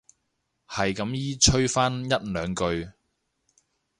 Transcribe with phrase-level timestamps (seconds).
[0.67, 2.89] 係咁依吹返一兩句